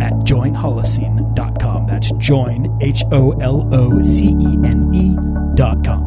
at 0.00 0.12
joinholocene.com. 0.12 1.86
That's 1.86 2.10
join, 2.12 2.78
H 2.80 3.04
O 3.12 3.32
L 3.40 3.68
O 3.72 4.00
C 4.02 4.28
E 4.40 4.58
N 4.64 4.90
E.com. 4.94 6.06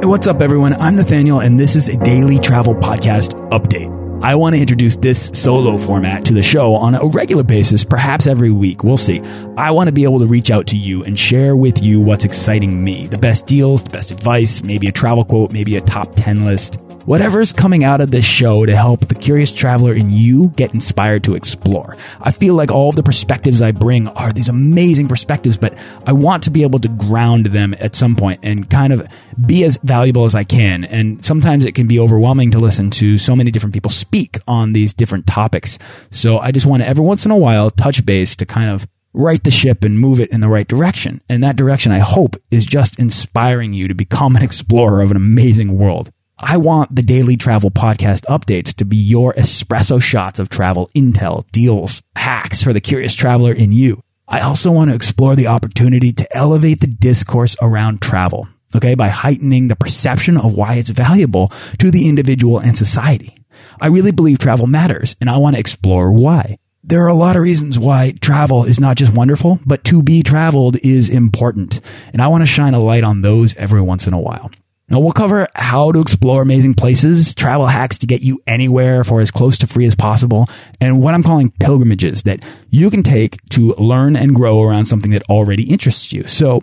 Hey, 0.00 0.06
what's 0.06 0.26
up, 0.26 0.40
everyone? 0.40 0.72
I'm 0.80 0.96
Nathaniel, 0.96 1.40
and 1.40 1.60
this 1.60 1.76
is 1.76 1.88
a 1.90 1.96
daily 1.96 2.38
travel 2.38 2.74
podcast 2.74 3.34
update. 3.50 4.09
I 4.22 4.34
want 4.34 4.54
to 4.54 4.60
introduce 4.60 4.96
this 4.96 5.30
solo 5.32 5.78
format 5.78 6.26
to 6.26 6.34
the 6.34 6.42
show 6.42 6.74
on 6.74 6.94
a 6.94 7.06
regular 7.06 7.42
basis, 7.42 7.84
perhaps 7.84 8.26
every 8.26 8.50
week. 8.50 8.84
We'll 8.84 8.98
see. 8.98 9.22
I 9.56 9.70
want 9.70 9.88
to 9.88 9.92
be 9.92 10.04
able 10.04 10.18
to 10.18 10.26
reach 10.26 10.50
out 10.50 10.66
to 10.68 10.76
you 10.76 11.02
and 11.04 11.18
share 11.18 11.56
with 11.56 11.82
you 11.82 12.00
what's 12.00 12.26
exciting 12.26 12.84
me 12.84 13.06
the 13.06 13.16
best 13.16 13.46
deals, 13.46 13.82
the 13.82 13.90
best 13.90 14.10
advice, 14.10 14.62
maybe 14.62 14.88
a 14.88 14.92
travel 14.92 15.24
quote, 15.24 15.54
maybe 15.54 15.74
a 15.76 15.80
top 15.80 16.14
10 16.16 16.44
list 16.44 16.78
whatever's 17.06 17.52
coming 17.52 17.82
out 17.82 18.00
of 18.00 18.10
this 18.10 18.24
show 18.24 18.64
to 18.66 18.76
help 18.76 19.08
the 19.08 19.14
curious 19.14 19.52
traveler 19.52 19.94
in 19.94 20.10
you 20.10 20.48
get 20.50 20.74
inspired 20.74 21.24
to 21.24 21.34
explore. 21.34 21.96
I 22.20 22.30
feel 22.30 22.54
like 22.54 22.70
all 22.70 22.92
the 22.92 23.02
perspectives 23.02 23.62
I 23.62 23.72
bring 23.72 24.08
are 24.08 24.32
these 24.32 24.48
amazing 24.48 25.08
perspectives, 25.08 25.56
but 25.56 25.76
I 26.06 26.12
want 26.12 26.44
to 26.44 26.50
be 26.50 26.62
able 26.62 26.78
to 26.80 26.88
ground 26.88 27.46
them 27.46 27.74
at 27.78 27.94
some 27.94 28.16
point 28.16 28.40
and 28.42 28.68
kind 28.68 28.92
of 28.92 29.08
be 29.46 29.64
as 29.64 29.78
valuable 29.82 30.24
as 30.24 30.34
I 30.34 30.44
can. 30.44 30.84
And 30.84 31.24
sometimes 31.24 31.64
it 31.64 31.74
can 31.74 31.86
be 31.86 31.98
overwhelming 31.98 32.50
to 32.52 32.58
listen 32.58 32.90
to 32.92 33.18
so 33.18 33.34
many 33.36 33.50
different 33.50 33.74
people 33.74 33.90
speak 33.90 34.38
on 34.46 34.72
these 34.72 34.94
different 34.94 35.26
topics. 35.26 35.78
So 36.10 36.38
I 36.38 36.52
just 36.52 36.66
want 36.66 36.82
to 36.82 36.88
every 36.88 37.04
once 37.04 37.24
in 37.24 37.30
a 37.30 37.36
while 37.36 37.70
touch 37.70 38.04
base 38.04 38.36
to 38.36 38.46
kind 38.46 38.70
of 38.70 38.86
right 39.12 39.42
the 39.42 39.50
ship 39.50 39.84
and 39.84 39.98
move 39.98 40.20
it 40.20 40.30
in 40.30 40.40
the 40.40 40.48
right 40.48 40.68
direction. 40.68 41.20
And 41.28 41.42
that 41.42 41.56
direction, 41.56 41.92
I 41.92 41.98
hope, 41.98 42.36
is 42.50 42.64
just 42.64 42.98
inspiring 42.98 43.72
you 43.72 43.88
to 43.88 43.94
become 43.94 44.36
an 44.36 44.42
explorer 44.42 45.02
of 45.02 45.10
an 45.10 45.16
amazing 45.16 45.76
world. 45.76 46.10
I 46.42 46.56
want 46.56 46.94
the 46.94 47.02
daily 47.02 47.36
travel 47.36 47.70
podcast 47.70 48.24
updates 48.24 48.74
to 48.76 48.86
be 48.86 48.96
your 48.96 49.34
espresso 49.34 50.00
shots 50.00 50.38
of 50.38 50.48
travel 50.48 50.90
intel, 50.94 51.46
deals, 51.52 52.02
hacks 52.16 52.62
for 52.62 52.72
the 52.72 52.80
curious 52.80 53.14
traveler 53.14 53.52
in 53.52 53.72
you. 53.72 54.02
I 54.26 54.40
also 54.40 54.70
want 54.70 54.90
to 54.90 54.94
explore 54.94 55.34
the 55.34 55.48
opportunity 55.48 56.12
to 56.12 56.36
elevate 56.36 56.80
the 56.80 56.86
discourse 56.86 57.56
around 57.60 58.00
travel, 58.00 58.48
okay, 58.74 58.94
by 58.94 59.08
heightening 59.08 59.68
the 59.68 59.76
perception 59.76 60.36
of 60.36 60.54
why 60.54 60.74
it's 60.74 60.90
valuable 60.90 61.48
to 61.78 61.90
the 61.90 62.08
individual 62.08 62.58
and 62.58 62.76
society. 62.76 63.36
I 63.80 63.88
really 63.88 64.12
believe 64.12 64.38
travel 64.38 64.66
matters, 64.66 65.16
and 65.20 65.28
I 65.30 65.38
want 65.38 65.56
to 65.56 65.60
explore 65.60 66.12
why. 66.12 66.58
There 66.82 67.04
are 67.04 67.08
a 67.08 67.14
lot 67.14 67.36
of 67.36 67.42
reasons 67.42 67.78
why 67.78 68.14
travel 68.20 68.64
is 68.64 68.80
not 68.80 68.96
just 68.96 69.12
wonderful, 69.12 69.60
but 69.66 69.84
to 69.84 70.02
be 70.02 70.22
traveled 70.22 70.76
is 70.82 71.10
important. 71.10 71.80
And 72.12 72.22
I 72.22 72.28
want 72.28 72.42
to 72.42 72.46
shine 72.46 72.74
a 72.74 72.78
light 72.78 73.04
on 73.04 73.20
those 73.20 73.54
every 73.56 73.82
once 73.82 74.06
in 74.06 74.14
a 74.14 74.20
while. 74.20 74.50
Now 74.88 74.98
we'll 74.98 75.12
cover 75.12 75.46
how 75.54 75.92
to 75.92 76.00
explore 76.00 76.42
amazing 76.42 76.74
places, 76.74 77.32
travel 77.34 77.68
hacks 77.68 77.98
to 77.98 78.06
get 78.06 78.22
you 78.22 78.40
anywhere 78.46 79.04
for 79.04 79.20
as 79.20 79.30
close 79.30 79.56
to 79.58 79.68
free 79.68 79.86
as 79.86 79.94
possible, 79.94 80.46
and 80.80 81.00
what 81.00 81.14
I'm 81.14 81.22
calling 81.22 81.52
pilgrimages 81.60 82.24
that 82.24 82.44
you 82.70 82.90
can 82.90 83.04
take 83.04 83.36
to 83.50 83.72
learn 83.74 84.16
and 84.16 84.34
grow 84.34 84.62
around 84.62 84.86
something 84.86 85.12
that 85.12 85.22
already 85.30 85.70
interests 85.70 86.12
you. 86.12 86.26
So 86.26 86.62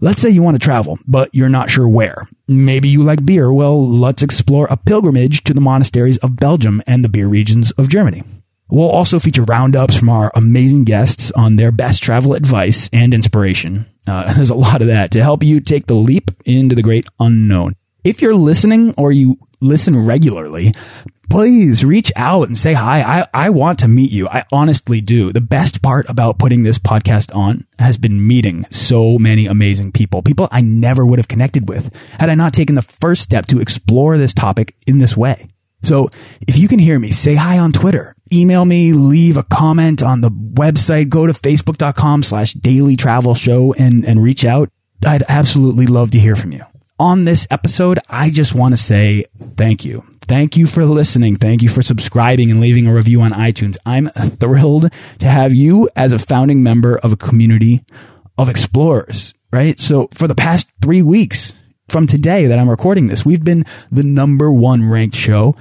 let's 0.00 0.20
say 0.20 0.30
you 0.30 0.42
want 0.42 0.54
to 0.54 0.64
travel, 0.64 0.98
but 1.06 1.34
you're 1.34 1.48
not 1.48 1.70
sure 1.70 1.88
where. 1.88 2.28
Maybe 2.48 2.88
you 2.88 3.02
like 3.02 3.24
beer. 3.24 3.52
Well, 3.52 3.88
let's 3.88 4.22
explore 4.22 4.66
a 4.70 4.76
pilgrimage 4.76 5.44
to 5.44 5.54
the 5.54 5.60
monasteries 5.60 6.18
of 6.18 6.36
Belgium 6.36 6.82
and 6.86 7.04
the 7.04 7.08
beer 7.08 7.26
regions 7.26 7.70
of 7.72 7.88
Germany. 7.88 8.22
We'll 8.70 8.88
also 8.90 9.18
feature 9.18 9.44
roundups 9.44 9.96
from 9.96 10.08
our 10.08 10.32
amazing 10.34 10.84
guests 10.84 11.30
on 11.32 11.56
their 11.56 11.70
best 11.70 12.02
travel 12.02 12.34
advice 12.34 12.88
and 12.92 13.14
inspiration. 13.14 13.86
Uh, 14.08 14.32
there's 14.34 14.50
a 14.50 14.54
lot 14.54 14.80
of 14.82 14.88
that 14.88 15.10
to 15.12 15.22
help 15.22 15.42
you 15.42 15.60
take 15.60 15.86
the 15.86 15.94
leap 15.94 16.30
into 16.44 16.74
the 16.74 16.82
great 16.82 17.06
unknown. 17.20 17.76
If 18.02 18.20
you're 18.20 18.34
listening 18.34 18.94
or 18.96 19.12
you 19.12 19.38
listen 19.60 20.04
regularly, 20.04 20.74
please 21.30 21.84
reach 21.84 22.12
out 22.16 22.48
and 22.48 22.56
say 22.56 22.72
hi. 22.72 23.02
I, 23.02 23.46
I 23.46 23.50
want 23.50 23.80
to 23.80 23.88
meet 23.88 24.10
you. 24.10 24.28
I 24.28 24.44
honestly 24.52 25.00
do. 25.00 25.32
The 25.32 25.40
best 25.40 25.82
part 25.82 26.08
about 26.08 26.38
putting 26.38 26.62
this 26.62 26.78
podcast 26.78 27.34
on 27.34 27.66
has 27.78 27.98
been 27.98 28.26
meeting 28.26 28.64
so 28.70 29.18
many 29.18 29.46
amazing 29.46 29.92
people, 29.92 30.22
people 30.22 30.48
I 30.50 30.60
never 30.60 31.04
would 31.04 31.18
have 31.18 31.28
connected 31.28 31.68
with 31.68 31.94
had 32.18 32.30
I 32.30 32.34
not 32.34 32.52
taken 32.52 32.74
the 32.74 32.82
first 32.82 33.22
step 33.22 33.46
to 33.46 33.60
explore 33.60 34.18
this 34.18 34.34
topic 34.34 34.74
in 34.86 34.98
this 34.98 35.16
way. 35.16 35.48
So 35.82 36.08
if 36.48 36.56
you 36.56 36.66
can 36.66 36.78
hear 36.78 36.98
me, 36.98 37.12
say 37.12 37.34
hi 37.34 37.58
on 37.58 37.72
Twitter, 37.72 38.16
email 38.32 38.64
me, 38.64 38.92
leave 38.92 39.36
a 39.36 39.42
comment 39.42 40.02
on 40.02 40.22
the 40.22 40.30
website, 40.30 41.10
go 41.10 41.26
to 41.26 41.32
facebook.com 41.32 42.22
slash 42.22 42.54
daily 42.54 42.96
travel 42.96 43.34
show 43.34 43.74
and, 43.74 44.04
and 44.04 44.22
reach 44.22 44.44
out. 44.44 44.70
I'd 45.06 45.24
absolutely 45.28 45.86
love 45.86 46.10
to 46.12 46.18
hear 46.18 46.36
from 46.36 46.52
you. 46.52 46.64
On 46.98 47.24
this 47.24 47.46
episode, 47.50 47.98
I 48.08 48.30
just 48.30 48.54
want 48.54 48.72
to 48.72 48.76
say 48.76 49.26
thank 49.56 49.84
you. 49.84 50.04
Thank 50.26 50.56
you 50.56 50.66
for 50.66 50.86
listening. 50.86 51.36
Thank 51.36 51.62
you 51.62 51.68
for 51.68 51.82
subscribing 51.82 52.50
and 52.50 52.58
leaving 52.60 52.86
a 52.86 52.94
review 52.94 53.20
on 53.20 53.30
iTunes. 53.32 53.76
I'm 53.84 54.08
thrilled 54.08 54.90
to 55.18 55.28
have 55.28 55.52
you 55.52 55.88
as 55.96 56.12
a 56.12 56.18
founding 56.18 56.62
member 56.62 56.96
of 56.98 57.12
a 57.12 57.16
community 57.16 57.84
of 58.38 58.48
explorers, 58.48 59.34
right? 59.52 59.78
So 59.78 60.08
for 60.12 60.26
the 60.26 60.34
past 60.34 60.70
three 60.80 61.02
weeks, 61.02 61.52
from 61.88 62.06
today 62.06 62.46
that 62.46 62.58
I'm 62.58 62.70
recording 62.70 63.06
this, 63.06 63.26
we've 63.26 63.44
been 63.44 63.64
the 63.92 64.02
number 64.02 64.50
one 64.50 64.88
ranked 64.88 65.14
show 65.14 65.54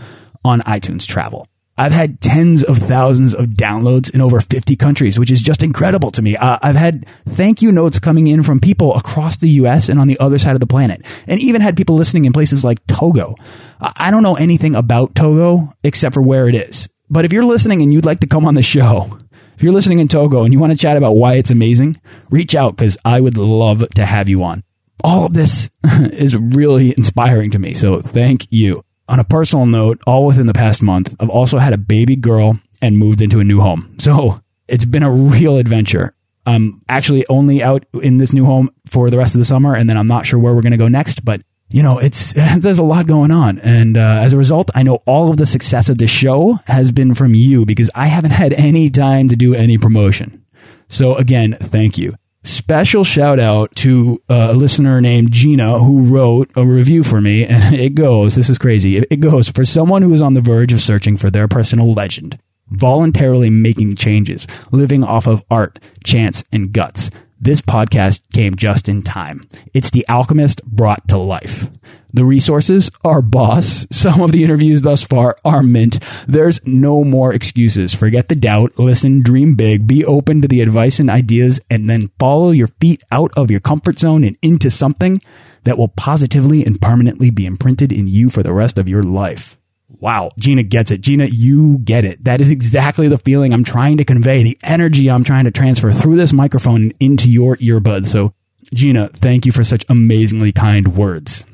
on 0.46 0.62
iTunes 0.62 1.06
travel. 1.06 1.45
I've 1.78 1.91
had 1.91 2.22
tens 2.22 2.63
of 2.63 2.78
thousands 2.78 3.34
of 3.34 3.47
downloads 3.47 4.13
in 4.13 4.22
over 4.22 4.39
50 4.39 4.75
countries, 4.75 5.17
which 5.17 5.31
is 5.31 5.41
just 5.41 5.63
incredible 5.63 6.11
to 6.11 6.22
me. 6.22 6.35
Uh, 6.38 6.59
I've 6.61 6.75
had 6.75 7.07
thank 7.28 7.61
you 7.61 7.72
notes 7.72 8.00
coming 8.00 8.28
in 8.28 8.44
from 8.44 8.59
people 8.59 8.95
across 8.95 9.38
the 9.38 9.50
US 9.50 9.89
and 9.89 10.00
on 10.00 10.07
the 10.07 10.19
other 10.19 10.38
side 10.38 10.53
of 10.53 10.59
the 10.59 10.67
planet, 10.67 11.06
and 11.28 11.39
even 11.39 11.62
had 11.62 11.75
people 11.75 11.95
listening 11.95 12.25
in 12.25 12.33
places 12.33 12.63
like 12.63 12.85
Togo. 12.85 13.35
I 13.81 14.12
don't 14.12 14.23
know 14.23 14.35
anything 14.35 14.75
about 14.75 15.16
Togo 15.16 15.73
except 15.83 16.13
for 16.13 16.22
where 16.22 16.47
it 16.47 16.56
is. 16.56 16.88
But 17.09 17.25
if 17.25 17.33
you're 17.33 17.45
listening 17.45 17.81
and 17.81 17.91
you'd 17.91 18.06
like 18.06 18.22
to 18.22 18.28
come 18.28 18.45
on 18.45 18.56
the 18.56 18.63
show, 18.63 19.17
if 19.56 19.63
you're 19.63 19.73
listening 19.73 20.00
in 20.00 20.07
Togo 20.07 20.44
and 20.44 20.53
you 20.53 20.59
want 20.59 20.72
to 20.72 20.78
chat 20.78 20.97
about 20.97 21.13
why 21.13 21.33
it's 21.33 21.51
amazing, 21.51 22.00
reach 22.29 22.56
out 22.56 22.75
because 22.75 22.97
I 23.03 23.19
would 23.19 23.38
love 23.38 23.88
to 23.89 24.06
have 24.06 24.29
you 24.29 24.44
on 24.44 24.63
all 25.03 25.25
of 25.25 25.33
this 25.33 25.69
is 25.83 26.35
really 26.35 26.94
inspiring 26.95 27.51
to 27.51 27.59
me. 27.59 27.73
So 27.73 28.01
thank 28.01 28.47
you. 28.51 28.83
On 29.09 29.19
a 29.19 29.24
personal 29.24 29.66
note, 29.66 30.02
all 30.08 30.25
within 30.25 30.47
the 30.47 30.53
past 30.53 30.81
month, 30.81 31.14
I've 31.19 31.30
also 31.30 31.58
had 31.58 31.74
a 31.74 31.78
baby 31.78 32.16
girl 32.16 32.59
and 32.81 32.97
moved 32.97 33.22
into 33.22 33.40
a 33.40 33.44
new 33.44 33.59
home. 33.59 33.96
So 34.00 34.41
it's 34.68 34.86
been 34.86 35.03
a 35.03 35.12
real 35.12 35.58
adventure. 35.58 36.16
I'm 36.46 36.81
actually 36.90 37.25
only 37.28 37.63
out 37.63 37.86
in 38.02 38.18
this 38.18 38.34
new 38.34 38.46
home 38.46 38.69
for 38.86 39.09
the 39.09 39.18
rest 39.18 39.36
of 39.36 39.40
the 39.40 39.46
summer, 39.46 39.75
and 39.75 39.90
then 39.90 39.97
I'm 39.97 40.08
not 40.08 40.25
sure 40.25 40.40
where 40.40 40.53
we're 40.53 40.62
going 40.62 40.72
to 40.72 40.78
go 40.78 40.88
next. 40.88 41.24
But 41.24 41.42
you 41.69 41.84
know, 41.84 42.00
it's 42.00 42.34
there's 42.58 42.80
a 42.80 42.84
lot 42.84 43.08
going 43.08 43.31
on, 43.31 43.59
and 43.59 43.97
uh, 43.97 44.19
as 44.22 44.34
a 44.34 44.38
result, 44.38 44.69
I 44.75 44.84
know 44.84 44.96
all 45.06 45.30
of 45.30 45.38
the 45.38 45.46
success 45.46 45.90
of 45.90 45.97
this 45.97 46.09
show 46.09 46.59
has 46.66 46.92
been 46.92 47.13
from 47.13 47.34
you 47.34 47.66
because 47.66 47.90
I 47.96 48.08
haven't 48.08 48.31
had 48.31 48.53
any 48.53 48.90
time 48.90 49.30
to 49.30 49.36
do 49.36 49.53
any 49.53 49.78
promotion. 49.78 50.46
So 50.88 51.16
again, 51.16 51.58
thank 51.59 51.97
you. 51.97 52.16
Special 52.44 53.06
shout 53.06 53.40
out 53.40 53.74
to 53.78 54.22
uh, 54.30 54.50
a 54.52 54.54
listener 54.54 55.00
named 55.00 55.31
Gina 55.31 55.80
who 55.80 56.14
wrote 56.14 56.52
a 56.56 56.66
review 56.66 57.04
for 57.04 57.22
me. 57.22 57.48
And 57.54 57.76
it 57.76 57.96
goes, 57.96 58.36
this 58.36 58.50
is 58.50 58.58
crazy. 58.58 58.98
It 58.98 59.20
goes, 59.20 59.48
for 59.50 59.64
someone 59.64 60.02
who 60.02 60.14
is 60.14 60.22
on 60.22 60.34
the 60.34 60.42
verge 60.42 60.74
of 60.74 60.81
searching 60.81 61.18
for 61.18 61.30
their 61.30 61.48
personal 61.48 61.94
legend, 61.94 62.40
voluntarily 62.69 63.50
making 63.50 63.95
changes, 63.95 64.48
living 64.72 65.04
off 65.04 65.28
of 65.28 65.44
art, 65.50 65.80
chance, 66.04 66.44
and 66.51 66.74
guts. 66.74 67.10
This 67.44 67.60
podcast 67.60 68.22
came 68.31 68.56
just 68.56 68.88
in 68.88 69.01
time. 69.01 69.42
It's 69.74 69.90
The 69.90 70.07
Alchemist 70.07 70.63
brought 70.63 71.06
to 71.10 71.18
life. 71.18 71.69
The 72.13 72.24
resources 72.24 72.90
are 73.04 73.22
boss. 73.22 73.86
Some 73.92 74.22
of 74.22 74.31
the 74.31 74.45
interviews 74.45 74.81
thus 74.81 75.04
far 75.04 75.36
are 75.44 75.62
mint. 75.62 76.00
There's 76.25 76.66
no 76.66 77.04
more 77.04 77.34
excuses. 77.34 77.94
Forget 77.94 78.30
the 78.30 78.38
doubt. 78.38 78.80
Listen, 78.80 79.22
dream 79.22 79.56
big, 79.57 79.86
be 79.86 80.06
open 80.06 80.40
to 80.40 80.48
the 80.48 80.62
advice 80.62 81.00
and 81.00 81.10
ideas, 81.10 81.60
and 81.69 81.90
then 81.90 82.12
follow 82.18 82.51
your 82.51 82.68
feet 82.80 83.04
out 83.12 83.34
of 83.36 83.51
your 83.51 83.60
comfort 83.60 84.00
zone 84.00 84.24
and 84.24 84.38
into 84.42 84.72
something 84.72 85.22
that 85.66 85.78
will 85.78 85.89
positively 85.89 86.66
and 86.66 86.80
permanently 86.81 87.30
be 87.30 87.46
imprinted 87.46 87.92
in 87.92 88.07
you 88.07 88.30
for 88.30 88.42
the 88.42 88.54
rest 88.54 88.78
of 88.78 88.88
your 88.88 89.04
life. 89.04 89.57
Wow, 90.00 90.31
Gina 90.38 90.63
gets 90.63 90.92
it. 90.92 91.01
Gina, 91.01 91.25
you 91.25 91.78
get 91.80 92.04
it. 92.04 92.24
That 92.24 92.42
is 92.42 92.50
exactly 92.51 93.07
the 93.07 93.18
feeling 93.18 93.54
I'm 93.54 93.63
trying 93.63 93.98
to 93.98 94.06
convey, 94.06 94.44
the 94.44 94.57
energy 94.63 95.10
I'm 95.10 95.24
trying 95.24 95.45
to 95.45 95.51
transfer 95.51 95.92
through 95.92 96.18
this 96.18 96.34
microphone 96.34 96.92
into 97.00 97.30
your 97.30 97.57
earbuds. 97.57 98.07
So, 98.07 98.34
Gina, 98.74 99.10
thank 99.10 99.45
you 99.45 99.51
for 99.51 99.63
such 99.63 99.86
amazingly 99.90 100.51
kind 100.51 100.95
words. 100.98 101.45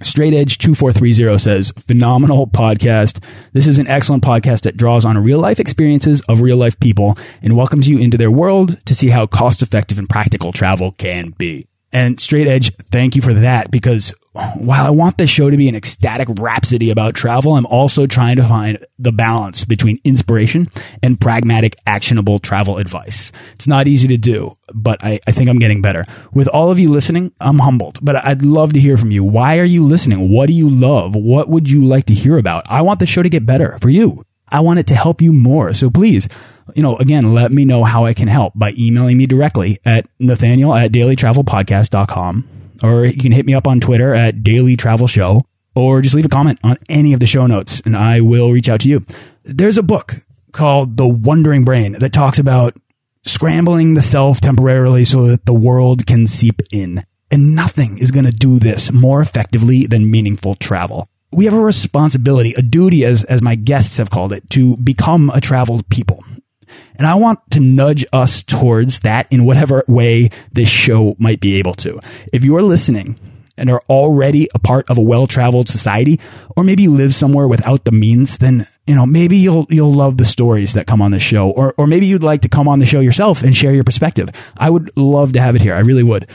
Straight 0.00 0.34
Edge 0.34 0.58
2430 0.58 1.38
says, 1.38 1.72
phenomenal 1.78 2.48
podcast. 2.48 3.22
This 3.52 3.68
is 3.68 3.78
an 3.78 3.86
excellent 3.86 4.24
podcast 4.24 4.62
that 4.62 4.76
draws 4.76 5.04
on 5.04 5.22
real 5.22 5.38
life 5.38 5.60
experiences 5.60 6.22
of 6.22 6.40
real 6.40 6.56
life 6.56 6.80
people 6.80 7.16
and 7.40 7.56
welcomes 7.56 7.88
you 7.88 7.98
into 7.98 8.18
their 8.18 8.30
world 8.30 8.84
to 8.86 8.94
see 8.96 9.10
how 9.10 9.26
cost 9.26 9.62
effective 9.62 9.98
and 10.00 10.08
practical 10.08 10.50
travel 10.50 10.90
can 10.92 11.30
be. 11.30 11.68
And 11.92 12.18
Straight 12.18 12.48
Edge, 12.48 12.74
thank 12.76 13.16
you 13.16 13.22
for 13.22 13.34
that 13.34 13.70
because 13.70 14.14
while 14.32 14.86
I 14.86 14.90
want 14.90 15.18
this 15.18 15.28
show 15.28 15.50
to 15.50 15.56
be 15.56 15.68
an 15.68 15.74
ecstatic 15.74 16.26
rhapsody 16.40 16.90
about 16.90 17.14
travel, 17.14 17.54
I'm 17.54 17.66
also 17.66 18.06
trying 18.06 18.36
to 18.36 18.44
find 18.44 18.84
the 18.98 19.12
balance 19.12 19.66
between 19.66 20.00
inspiration 20.04 20.70
and 21.02 21.20
pragmatic, 21.20 21.76
actionable 21.86 22.38
travel 22.38 22.78
advice. 22.78 23.30
It's 23.54 23.66
not 23.66 23.88
easy 23.88 24.08
to 24.08 24.16
do, 24.16 24.54
but 24.72 25.04
I, 25.04 25.20
I 25.26 25.32
think 25.32 25.50
I'm 25.50 25.58
getting 25.58 25.82
better. 25.82 26.06
With 26.32 26.48
all 26.48 26.70
of 26.70 26.78
you 26.78 26.90
listening, 26.90 27.32
I'm 27.40 27.58
humbled, 27.58 27.98
but 28.00 28.16
I'd 28.16 28.42
love 28.42 28.72
to 28.72 28.80
hear 28.80 28.96
from 28.96 29.10
you. 29.10 29.22
Why 29.22 29.58
are 29.58 29.64
you 29.64 29.84
listening? 29.84 30.30
What 30.30 30.46
do 30.46 30.54
you 30.54 30.70
love? 30.70 31.14
What 31.14 31.50
would 31.50 31.68
you 31.68 31.84
like 31.84 32.06
to 32.06 32.14
hear 32.14 32.38
about? 32.38 32.64
I 32.70 32.80
want 32.80 33.00
the 33.00 33.06
show 33.06 33.22
to 33.22 33.28
get 33.28 33.44
better 33.44 33.78
for 33.80 33.90
you. 33.90 34.24
I 34.52 34.60
want 34.60 34.78
it 34.78 34.86
to 34.88 34.94
help 34.94 35.20
you 35.20 35.32
more. 35.32 35.72
So 35.72 35.90
please, 35.90 36.28
you 36.74 36.82
know, 36.82 36.96
again, 36.96 37.34
let 37.34 37.50
me 37.50 37.64
know 37.64 37.84
how 37.84 38.04
I 38.04 38.14
can 38.14 38.28
help 38.28 38.52
by 38.54 38.74
emailing 38.78 39.16
me 39.16 39.26
directly 39.26 39.78
at 39.84 40.06
nathaniel 40.20 40.74
at 40.74 40.92
dailytravelpodcast.com 40.92 42.48
or 42.82 43.04
you 43.04 43.16
can 43.16 43.32
hit 43.32 43.46
me 43.46 43.54
up 43.54 43.66
on 43.66 43.80
Twitter 43.80 44.14
at 44.14 44.42
Daily 44.42 44.76
Travel 44.76 45.06
Show, 45.06 45.42
or 45.74 46.02
just 46.02 46.14
leave 46.14 46.26
a 46.26 46.30
comment 46.30 46.58
on 46.64 46.78
any 46.88 47.12
of 47.12 47.20
the 47.20 47.26
show 47.26 47.46
notes 47.46 47.80
and 47.84 47.96
I 47.96 48.20
will 48.20 48.52
reach 48.52 48.68
out 48.68 48.80
to 48.80 48.88
you. 48.88 49.06
There's 49.44 49.78
a 49.78 49.82
book 49.82 50.16
called 50.52 50.96
The 50.96 51.08
Wandering 51.08 51.64
Brain 51.64 51.92
that 51.92 52.12
talks 52.12 52.38
about 52.38 52.76
scrambling 53.24 53.94
the 53.94 54.02
self 54.02 54.40
temporarily 54.40 55.04
so 55.04 55.26
that 55.28 55.46
the 55.46 55.54
world 55.54 56.06
can 56.06 56.26
seep 56.26 56.60
in. 56.70 57.04
And 57.30 57.54
nothing 57.54 57.96
is 57.96 58.10
going 58.10 58.26
to 58.26 58.32
do 58.32 58.58
this 58.58 58.92
more 58.92 59.22
effectively 59.22 59.86
than 59.86 60.10
meaningful 60.10 60.54
travel. 60.54 61.08
We 61.32 61.46
have 61.46 61.54
a 61.54 61.60
responsibility, 61.60 62.52
a 62.54 62.62
duty, 62.62 63.04
as, 63.04 63.24
as 63.24 63.40
my 63.42 63.54
guests 63.54 63.98
have 63.98 64.10
called 64.10 64.32
it, 64.32 64.48
to 64.50 64.76
become 64.76 65.30
a 65.30 65.40
traveled 65.40 65.88
people. 65.88 66.22
And 66.96 67.06
I 67.06 67.14
want 67.14 67.38
to 67.50 67.60
nudge 67.60 68.04
us 68.12 68.42
towards 68.42 69.00
that 69.00 69.32
in 69.32 69.44
whatever 69.44 69.82
way 69.88 70.30
this 70.52 70.68
show 70.68 71.16
might 71.18 71.40
be 71.40 71.56
able 71.56 71.74
to. 71.74 71.98
If 72.32 72.44
you're 72.44 72.62
listening 72.62 73.18
and 73.56 73.70
are 73.70 73.82
already 73.88 74.48
a 74.54 74.58
part 74.58 74.88
of 74.90 74.98
a 74.98 75.02
well-traveled 75.02 75.68
society, 75.68 76.20
or 76.56 76.64
maybe 76.64 76.82
you 76.82 76.94
live 76.94 77.14
somewhere 77.14 77.48
without 77.48 77.84
the 77.84 77.92
means, 77.92 78.38
then 78.38 78.66
you 78.86 78.94
know 78.94 79.06
maybe 79.06 79.36
you'll 79.38 79.66
you'll 79.70 79.92
love 79.92 80.16
the 80.16 80.24
stories 80.24 80.74
that 80.74 80.86
come 80.86 81.02
on 81.02 81.10
the 81.10 81.18
show, 81.18 81.50
or 81.50 81.74
or 81.76 81.86
maybe 81.86 82.06
you'd 82.06 82.22
like 82.22 82.42
to 82.42 82.48
come 82.48 82.68
on 82.68 82.78
the 82.78 82.86
show 82.86 83.00
yourself 83.00 83.42
and 83.42 83.54
share 83.56 83.72
your 83.72 83.84
perspective. 83.84 84.28
I 84.56 84.70
would 84.70 84.96
love 84.96 85.32
to 85.34 85.40
have 85.40 85.54
it 85.56 85.62
here. 85.62 85.74
I 85.74 85.80
really 85.80 86.02
would. 86.02 86.28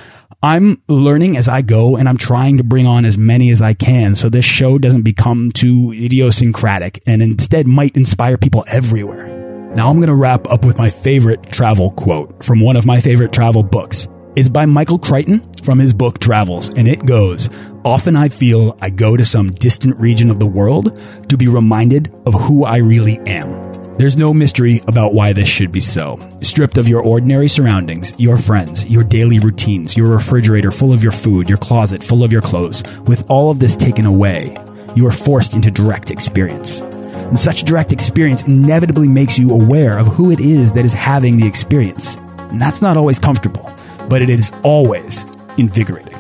I'm 0.44 0.82
learning 0.88 1.36
as 1.36 1.48
I 1.48 1.64
go, 1.64 1.96
and 1.96 2.08
I'm 2.08 2.18
trying 2.18 2.58
to 2.58 2.64
bring 2.64 2.86
on 2.86 3.06
as 3.06 3.18
many 3.18 3.50
as 3.50 3.62
I 3.62 3.74
can, 3.74 4.14
so 4.14 4.30
this 4.30 4.46
show 4.46 4.78
doesn't 4.78 5.02
become 5.02 5.50
too 5.52 5.92
idiosyncratic, 5.94 7.02
and 7.08 7.22
instead 7.24 7.68
might 7.68 7.96
inspire 7.96 8.38
people 8.38 8.64
everywhere. 8.68 9.28
Now 9.76 9.90
I'm 9.90 9.98
going 9.98 10.08
to 10.08 10.16
wrap 10.16 10.48
up 10.48 10.64
with 10.64 10.78
my 10.78 10.90
favorite 10.90 11.44
travel 11.52 11.92
quote 11.92 12.44
from 12.44 12.62
one 12.62 12.76
of 12.76 12.86
my 12.86 13.00
favorite 13.00 13.32
travel 13.32 13.64
books. 13.64 14.08
It's 14.38 14.50
by 14.50 14.68
Michael 14.68 15.00
Crichton 15.00 15.52
from 15.64 15.80
his 15.80 15.96
book 15.96 16.20
Travels, 16.20 16.70
and 16.70 16.88
it 16.88 17.08
goes, 17.08 17.50
Often 17.84 18.16
I 18.18 18.30
feel 18.30 18.78
I 18.80 18.92
go 18.92 19.18
to 19.18 19.26
some 19.26 19.50
distant 19.50 20.00
region 20.00 20.30
of 20.30 20.40
the 20.40 20.46
world 20.46 20.96
to 21.30 21.38
be 21.38 21.48
reminded 21.48 22.14
of 22.28 22.36
who 22.36 22.64
I 22.64 22.78
really 22.78 23.18
am. 23.26 23.74
There's 23.96 24.16
no 24.16 24.36
mystery 24.36 24.84
about 24.88 25.16
why 25.16 25.34
this 25.34 25.48
should 25.48 25.72
be 25.72 25.82
so. 25.82 26.20
Stripped 26.44 26.78
of 26.78 26.88
your 26.88 27.02
ordinary 27.02 27.48
surroundings, 27.48 28.14
your 28.20 28.38
friends, 28.38 28.88
your 28.88 29.04
daily 29.04 29.40
routines, 29.40 29.98
your 29.98 30.12
refrigerator 30.12 30.70
full 30.70 30.94
of 30.94 31.02
your 31.02 31.12
food, 31.12 31.50
your 31.50 31.58
closet 31.58 32.04
full 32.04 32.24
of 32.24 32.32
your 32.32 32.44
clothes, 32.44 32.84
with 33.08 33.28
all 33.32 33.50
of 33.50 33.58
this 33.58 33.76
taken 33.76 34.06
away, 34.06 34.56
you 34.96 35.08
are 35.08 35.12
forced 35.12 35.56
into 35.56 35.72
direct 35.72 36.12
experience. 36.12 36.82
And 36.82 37.40
such 37.40 37.64
direct 37.64 37.92
experience 37.92 38.44
inevitably 38.44 39.08
makes 39.08 39.40
you 39.40 39.50
aware 39.50 39.98
of 39.98 40.06
who 40.06 40.30
it 40.30 40.40
is 40.40 40.74
that 40.74 40.86
is 40.86 40.94
having 40.94 41.38
the 41.38 41.48
experience. 41.48 42.18
And 42.38 42.62
that's 42.62 42.84
not 42.84 42.98
always 42.98 43.18
comfortable, 43.18 43.68
but 44.08 44.22
it 44.22 44.30
is 44.30 44.52
always 44.64 45.26
invigorating. 45.58 46.16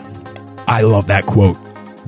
I 0.68 0.81
love 0.81 1.07
that 1.07 1.25
quote. 1.25 1.57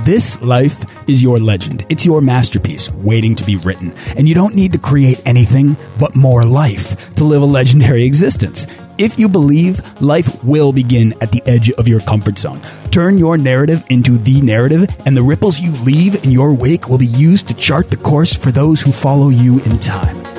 This 0.04 0.42
life 0.42 0.86
is 1.10 1.22
your 1.22 1.38
legend. 1.38 1.86
It's 1.90 2.06
your 2.06 2.22
masterpiece 2.22 2.90
waiting 2.92 3.36
to 3.36 3.44
be 3.44 3.58
written. 3.58 3.94
And 4.16 4.30
you 4.30 4.34
don't 4.34 4.56
need 4.56 4.72
to 4.72 4.80
create 4.80 5.22
anything 5.26 5.76
but 6.00 6.16
more 6.16 6.46
life 6.46 7.14
to 7.16 7.26
live 7.26 7.42
a 7.42 7.46
legendary 7.46 8.06
existence. 8.06 8.66
If 8.98 9.20
you 9.20 9.28
believe, 9.28 9.82
life 10.02 10.44
will 10.44 10.72
begin 10.72 11.14
at 11.22 11.32
the 11.32 11.44
edge 11.46 11.70
of 11.72 11.88
your 11.88 12.00
comfort 12.02 12.38
zone. 12.38 12.62
Turn 12.92 13.18
your 13.18 13.38
narrative 13.38 13.84
into 13.90 14.18
the 14.18 14.42
narrative, 14.42 14.88
and 15.06 15.16
the 15.16 15.24
ripples 15.24 15.60
you 15.60 15.72
leave 15.84 16.24
in 16.24 16.32
your 16.32 16.54
wake 16.54 16.90
will 16.90 16.98
be 16.98 17.06
used 17.06 17.48
to 17.48 17.54
chart 17.54 17.90
the 17.90 17.98
course 17.98 18.34
for 18.34 18.52
those 18.52 18.82
who 18.82 18.92
follow 18.92 19.30
you 19.30 19.60
in 19.62 19.80
time. 19.80 20.39